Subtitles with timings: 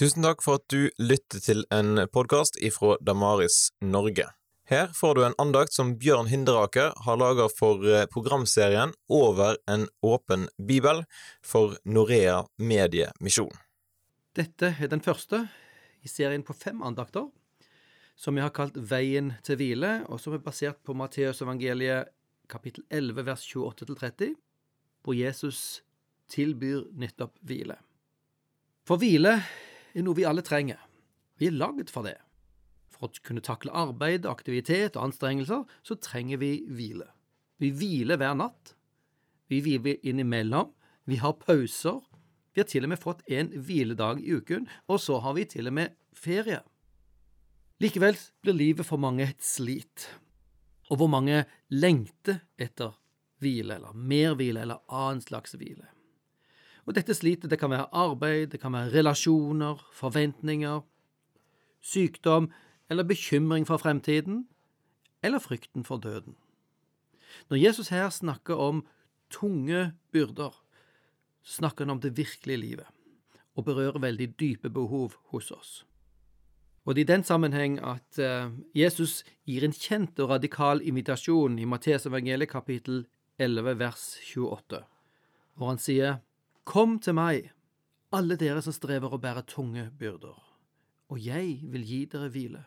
[0.00, 4.24] Tusen takk for at du lytter til en podkast ifra Damaris Norge.
[4.64, 9.84] Her får du en andakt som Bjørn Hinderaker har laga for eh, programserien Over en
[10.00, 11.04] åpen bibel
[11.44, 13.52] for Norea Mediemisjon.
[14.32, 15.42] Dette er den første
[16.00, 17.28] i serien på fem andakter,
[18.16, 22.08] som vi har kalt Veien til hvile, og som er basert på Matteusevangeliet
[22.48, 24.32] kapittel 11 vers 28-30,
[25.04, 25.82] hvor Jesus
[26.32, 27.82] tilbyr nettopp hvile.
[28.88, 29.42] For hvile
[29.94, 30.80] er noe vi alle trenger.
[31.40, 32.18] Vi er laget for det.
[32.92, 37.08] For å kunne takle arbeid, aktivitet og anstrengelser, så trenger vi hvile.
[37.60, 38.74] Vi hviler hver natt.
[39.50, 40.72] Vi hviler innimellom.
[41.08, 42.00] Vi har pauser.
[42.54, 45.70] Vi har til og med fått en hviledag i uken, og så har vi til
[45.70, 46.60] og med ferie.
[47.80, 50.10] Likevel blir livet for mange et slit,
[50.90, 52.92] og hvor mange lengter etter
[53.40, 55.86] hvile, eller mer hvile, eller annen slags hvile.
[56.90, 60.80] Og dette slitet det kan være arbeid, det kan være relasjoner, forventninger,
[61.78, 62.48] sykdom
[62.90, 64.48] eller bekymring for fremtiden,
[65.22, 66.34] eller frykten for døden.
[67.46, 68.82] Når Jesus her snakker om
[69.30, 70.50] tunge byrder,
[71.42, 72.88] snakker han om det virkelige livet,
[73.54, 75.86] og berører veldig dype behov hos oss.
[76.84, 81.58] Og det er i den sammenheng at uh, Jesus gir en kjent og radikal invitasjon
[81.58, 83.04] i Mattes evangeliet kapittel
[83.38, 84.82] 11 vers 28,
[85.54, 86.18] hvor han sier
[86.64, 87.50] Kom til meg,
[88.12, 90.36] alle dere som strever og bærer tunge byrder,
[91.10, 92.64] og jeg vil gi dere hvile.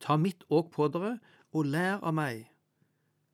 [0.00, 1.18] Ta mitt åk på dere
[1.54, 2.46] og lær av meg,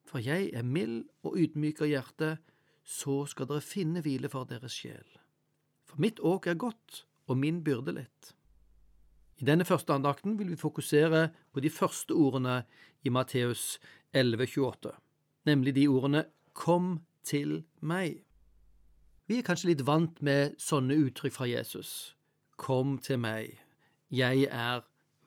[0.06, 2.30] for jeg er mild og ydmyk av hjerte,
[2.82, 5.06] så skal dere finne hvile for deres sjel.
[5.86, 8.32] For mitt åk er godt og min byrde lett.
[9.40, 12.64] I denne første andakten vil vi fokusere på de første ordene
[13.06, 13.78] i Matteus
[14.12, 14.90] 11,28,
[15.48, 18.24] nemlig de ordene Kom til meg.
[19.30, 22.16] Vi er kanskje litt vant med sånne uttrykk fra Jesus.
[22.58, 23.60] Kom til meg,
[24.10, 24.80] jeg er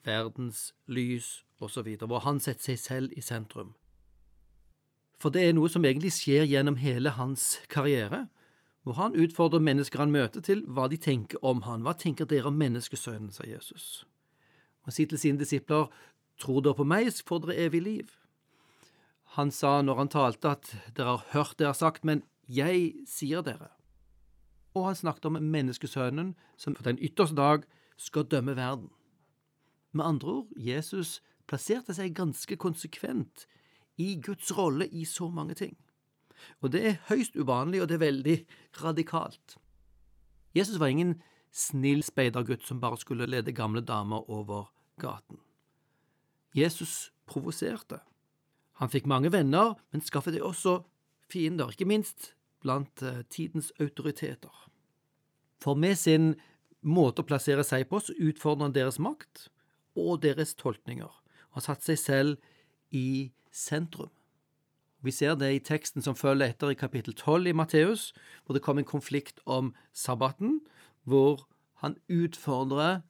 [0.04, 3.70] verdens lys, osv., hvor han setter seg selv i sentrum.
[5.24, 8.26] For det er noe som egentlig skjer gjennom hele hans karriere,
[8.84, 11.86] hvor han utfordrer mennesker han møter til hva de tenker om han.
[11.88, 14.04] Hva tenker dere om menneskesønnen, sa Jesus.
[14.84, 15.88] Han sier til sine disipler,
[16.44, 18.12] tror dere på meg, så får dere evig liv.
[19.40, 23.08] Han sa når han talte at dere har hørt det jeg har sagt, men jeg
[23.08, 23.72] sier dere
[24.74, 27.66] og han snakket om menneskesønnen som for den ytterste dag
[27.98, 28.90] skal dømme verden.
[29.92, 33.46] Med andre ord, Jesus plasserte seg ganske konsekvent
[34.02, 35.76] i Guds rolle i så mange ting.
[36.62, 38.38] Og det er høyst uvanlig, og det er veldig
[38.82, 39.58] radikalt.
[40.56, 41.22] Jesus var ingen
[41.54, 45.38] snill speidergutt som bare skulle lede gamle damer over gaten.
[46.54, 48.02] Jesus provoserte.
[48.82, 50.82] Han fikk mange venner, men skaffet også
[51.30, 52.34] fiender, ikke minst
[52.64, 54.54] blant eh, tidens autoriteter.
[55.62, 56.34] For med sin
[56.84, 59.48] måte å plassere seg på, så utfordrer han deres makt
[60.00, 62.52] og deres tolkninger, og har satt seg selv
[62.92, 64.12] i sentrum.
[65.04, 68.12] Vi ser det i teksten som følger etter i kapittel 12 i Matteus,
[68.44, 70.62] hvor det kom en konflikt om sabbaten,
[71.04, 71.44] hvor
[71.84, 73.02] han utfordrer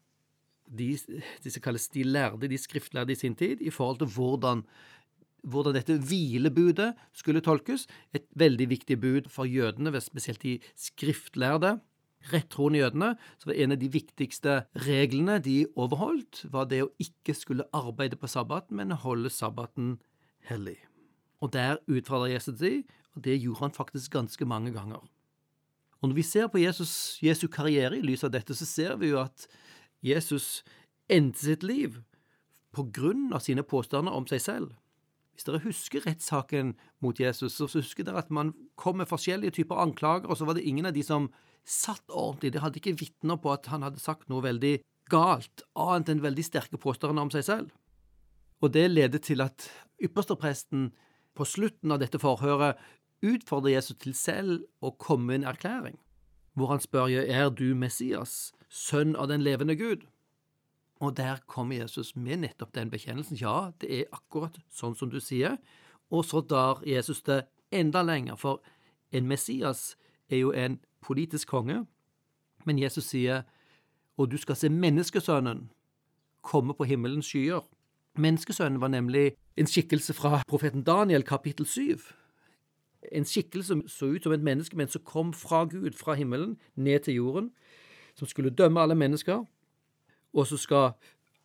[0.65, 0.97] de,
[1.43, 1.51] de
[1.93, 4.65] de lærde, de skriftlærde i sin tid, i forhold til hvordan
[5.43, 11.77] hvordan dette hvilebudet skulle tolkes, et veldig viktig bud for jødene, spesielt de skriftlærde.
[12.31, 17.35] Rettroende jødene, så var en av de viktigste reglene de overholdt, var det å ikke
[17.35, 19.97] skulle arbeide på sabbaten, men holde sabbaten
[20.47, 20.77] hellig.
[21.43, 22.77] Og der utfordra Jesus de,
[23.13, 25.03] og det gjorde han faktisk ganske mange ganger.
[25.99, 29.11] Og når vi ser på Jesus, Jesu karriere i lys av dette, så ser vi
[29.11, 29.47] jo at
[30.03, 30.63] Jesus
[31.11, 31.99] endte sitt liv
[32.75, 34.71] på grunn av sine påstander om seg selv.
[35.33, 39.81] Hvis dere husker rettssaken mot Jesus, så husker dere at man kom med forskjellige typer
[39.81, 41.31] anklager, og så var det ingen av de som
[41.65, 42.53] satt ordentlig.
[42.53, 44.77] De hadde ikke vitner på at han hadde sagt noe veldig
[45.11, 47.73] galt, annet enn veldig sterke påstander om seg selv.
[48.63, 49.65] Og det ledet til at
[50.03, 50.91] ypperstepresten
[51.35, 52.79] på slutten av dette forhøret
[53.23, 55.97] utfordrer Jesus til selv å komme med en erklæring,
[56.53, 60.05] hvor han spør er du Messias, sønn av den levende Gud?
[61.03, 63.37] Og der kommer Jesus med nettopp den bekjennelsen.
[63.41, 65.57] Ja, det er akkurat sånn som du sier.
[66.07, 67.41] Og så drar Jesus det
[67.75, 68.61] enda lenger, for
[69.11, 69.97] en Messias
[70.29, 71.81] er jo en politisk konge.
[72.63, 73.43] Men Jesus sier,
[74.17, 75.65] og du skal se menneskesønnen
[76.41, 77.65] komme på himmelens skyer.
[78.15, 81.99] Menneskesønnen var nemlig en skikkelse fra profeten Daniel, kapittel 7.
[83.11, 86.55] En skikkelse som så ut som et menneske, men som kom fra Gud, fra himmelen,
[86.75, 87.51] ned til jorden,
[88.15, 89.43] som skulle dømme alle mennesker
[90.33, 90.93] og som skal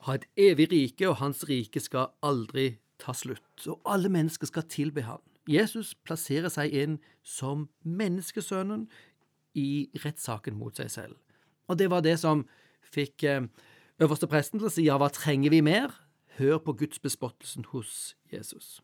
[0.06, 3.66] ha et evig rike, og hans rike skal aldri ta slutt.
[3.66, 5.22] Og alle mennesker skal tilbe ham.
[5.48, 8.86] Jesus plasserer seg inn som menneskesønnen
[9.56, 11.16] i rettssaken mot seg selv.
[11.68, 12.44] Og det var det som
[12.84, 15.90] fikk øverstepresten øverste presten til å si ja, hva trenger vi mer?
[16.38, 18.78] Hør på gudsbespottelsen hos Jesus.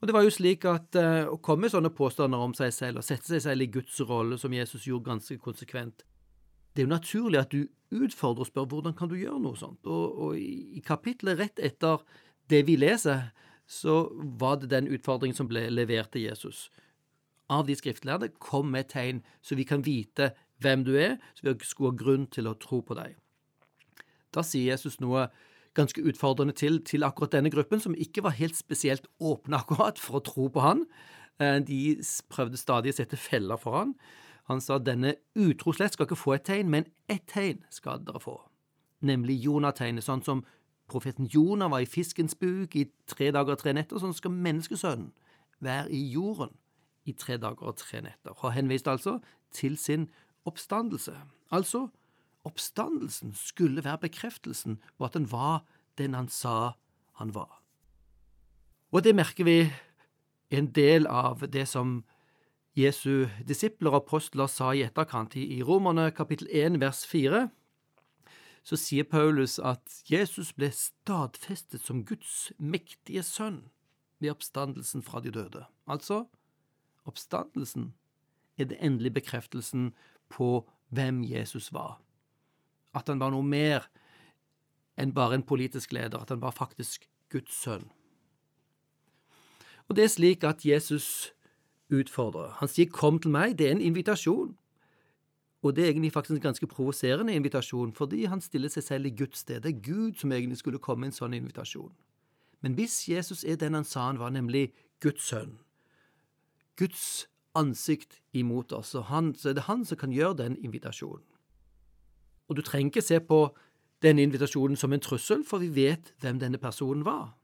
[0.00, 2.98] Og det var jo slik at uh, Å komme med sånne påstander om seg selv
[2.98, 6.02] og sette seg selv i Guds rolle, som Jesus gjorde ganske konsekvent,
[6.74, 9.82] det er jo naturlig at du utfordrer og spør hvordan kan du gjøre noe sånt.
[9.86, 12.04] Og, og i, kapitlet rett etter
[12.50, 13.30] det vi leser,
[13.70, 14.04] så
[14.40, 16.68] var det den utfordringen som ble levert til Jesus.
[17.50, 20.32] Av de skriftlærde, kom med tegn, så vi kan vite
[20.62, 23.16] hvem du er, så vi skulle ha grunn til å tro på deg.
[24.34, 25.28] Da sier Jesus noe
[25.74, 30.18] ganske utfordrende til, til akkurat denne gruppen, som ikke var helt spesielt åpne akkurat for
[30.18, 30.84] å tro på han.
[31.42, 31.96] Eh, de
[32.30, 33.94] prøvde stadig å sette feller for han.
[34.50, 38.18] Han sa denne utro slett skal ikke få et tegn, men ett tegn skal dere
[38.22, 38.34] få,
[39.06, 40.42] nemlig Jonategnet, sånn som
[40.90, 45.12] profeten Jonah var i fiskens buk i tre dager og tre netter, sånn skal menneskesønnen
[45.62, 46.50] være i jorden
[47.06, 48.34] i tre dager og tre netter.
[48.34, 49.20] Og henviste altså
[49.54, 50.08] til sin
[50.48, 51.14] oppstandelse.
[51.54, 51.88] Altså
[52.44, 55.60] Oppstandelsen skulle være bekreftelsen på at han var
[56.00, 56.72] den han sa
[57.20, 57.60] han var.
[58.90, 59.58] Og det merker vi
[60.50, 62.00] en del av det som
[62.78, 65.34] Jesu disipler og apostler sa i etterkant.
[65.36, 67.48] I Romerne kapittel 1 vers 4
[68.62, 73.64] så sier Paulus at Jesus ble stadfestet som Guds mektige sønn
[74.20, 75.64] ved oppstandelsen fra de døde.
[75.88, 76.26] Altså,
[77.08, 77.94] oppstandelsen
[78.60, 79.90] er det endelige bekreftelsen
[80.28, 81.98] på hvem Jesus var
[82.94, 83.86] at han var noe mer
[85.00, 87.86] enn bare en politisk leder, at han var faktisk Guds sønn.
[89.88, 91.32] Og det er slik at Jesus
[91.90, 92.56] utfordrer.
[92.58, 94.56] Han sier 'kom til meg', det er en invitasjon.
[95.62, 99.10] Og det er egentlig faktisk en ganske provoserende invitasjon, fordi han stiller seg selv i
[99.10, 99.60] Guds sted.
[99.60, 101.92] Det er Gud som egentlig skulle komme med en sånn invitasjon.
[102.60, 105.58] Men hvis Jesus er den han sa han var, nemlig Guds sønn,
[106.76, 111.24] Guds ansikt imot oss, så, han, så er det han som kan gjøre den invitasjonen.
[112.48, 113.56] Og du trenger ikke se på
[114.02, 117.36] denne invitasjonen som en trussel, for vi vet hvem denne personen var.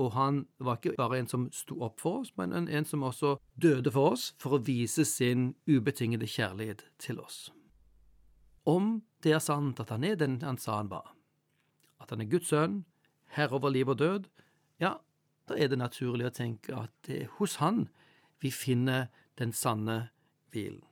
[0.00, 3.34] Og han var ikke bare en som sto opp for oss, men en, som også
[3.60, 7.50] døde for oss for å vise sin ubetingede kjærlighet til oss.
[8.64, 11.12] Om det er sant at han er den han sa han var,
[12.00, 12.84] at han er Guds sønn,
[13.36, 14.28] herre over liv og død,
[14.80, 14.96] ja,
[15.48, 17.88] da er det naturlig å tenke at det er hos han
[18.40, 20.06] vi finner den sanne
[20.54, 20.89] hvilen.